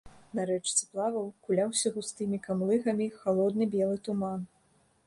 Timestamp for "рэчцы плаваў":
0.49-1.27